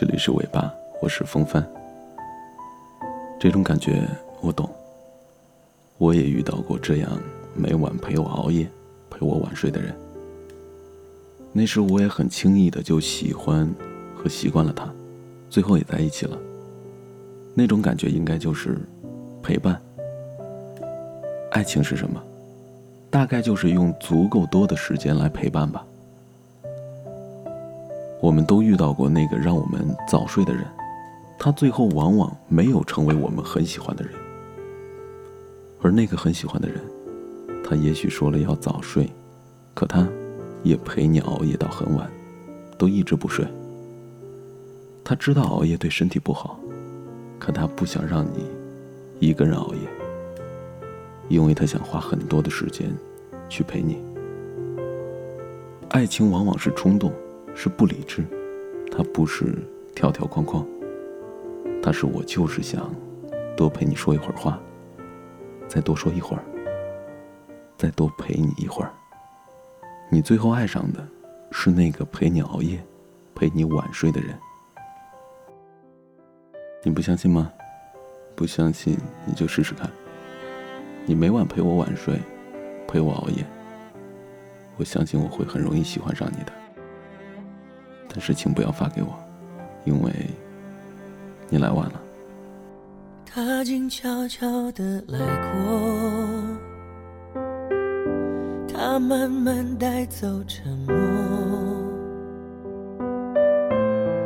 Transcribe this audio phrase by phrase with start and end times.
[0.00, 1.68] 这里是尾巴，我是风帆。
[3.36, 4.08] 这种感觉
[4.40, 4.70] 我懂，
[5.96, 7.20] 我也遇到过这样
[7.52, 8.70] 每晚陪我熬夜、
[9.10, 9.92] 陪我晚睡的人。
[11.52, 13.68] 那时我也很轻易的就喜欢
[14.14, 14.88] 和习惯了他，
[15.50, 16.38] 最后也在一起了。
[17.52, 18.78] 那种感觉应该就是
[19.42, 19.82] 陪伴。
[21.50, 22.22] 爱情是什么？
[23.10, 25.84] 大概就是用足够多的时间来陪伴吧。
[28.28, 30.62] 我们都遇到过那个让我们早睡的人，
[31.38, 34.12] 他最后往往没有成为我们很喜欢的人。
[35.80, 36.78] 而那个很喜欢的人，
[37.64, 39.10] 他也许说了要早睡，
[39.72, 40.06] 可他，
[40.62, 42.06] 也陪你熬夜到很晚，
[42.76, 43.46] 都一直不睡。
[45.02, 46.60] 他知道熬夜对身体不好，
[47.38, 48.44] 可他不想让你
[49.20, 49.80] 一个人熬夜，
[51.30, 52.94] 因为他想花很多的时间
[53.48, 53.96] 去陪你。
[55.88, 57.10] 爱情往往是冲动。
[57.60, 58.24] 是不理智，
[58.88, 59.52] 它不是
[59.92, 60.64] 条条框框，
[61.82, 62.94] 它是我就是想
[63.56, 64.60] 多陪你说一会儿话，
[65.66, 66.44] 再多说一会儿，
[67.76, 68.92] 再多陪你一会儿。
[70.08, 71.04] 你最后爱上的
[71.50, 72.80] 是那个陪你熬夜、
[73.34, 74.38] 陪你晚睡的人。
[76.84, 77.50] 你不相信吗？
[78.36, 79.90] 不相信你就试试看。
[81.06, 82.20] 你每晚陪我晚睡，
[82.86, 83.44] 陪我熬夜，
[84.76, 86.52] 我相信我会很容易喜欢上你的。
[88.18, 89.16] 但是请不要发给我，
[89.84, 90.12] 因为
[91.48, 91.92] 你来晚了。
[93.24, 95.24] 他静悄悄地来过，
[98.74, 100.96] 他慢慢带走沉默，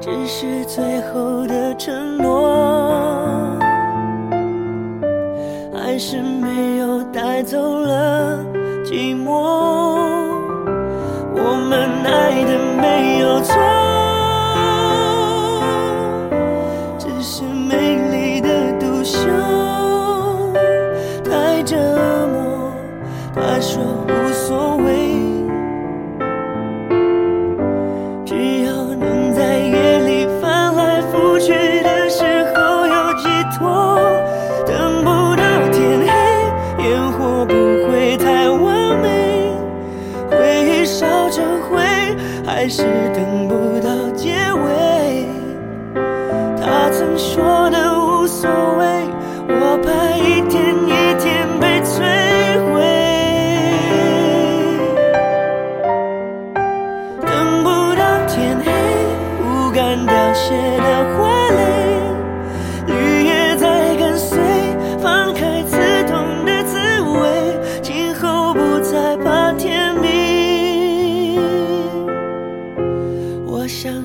[0.00, 3.54] 只是最后的承诺，
[5.74, 8.42] 还是没有带走了
[8.82, 9.28] 寂寞。
[11.36, 13.52] 我们爱的没有错，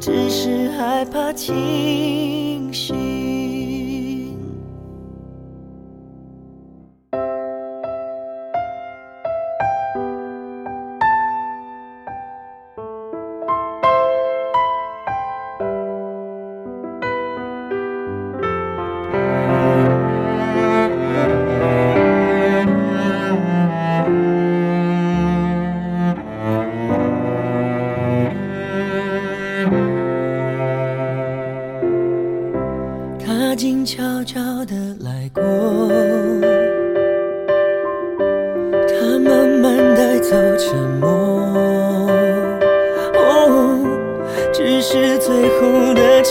[0.00, 4.01] 只是害怕清醒。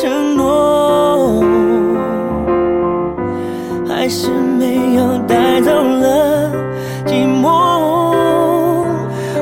[0.01, 1.43] 承诺，
[3.87, 6.49] 还是没有带走了
[7.05, 7.45] 寂寞。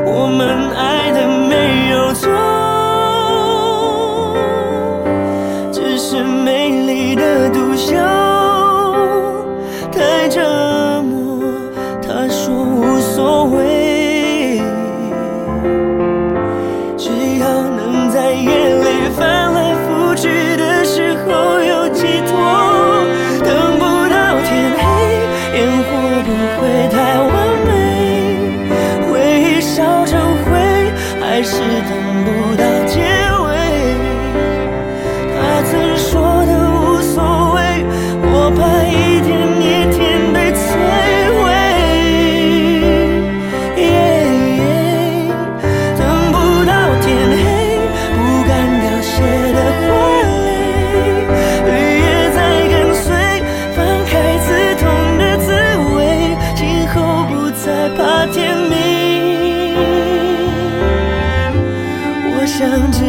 [0.05, 2.29] 我们爱的没有错。
[5.71, 7.95] 只是美丽的独秀
[31.39, 32.48] 还是等不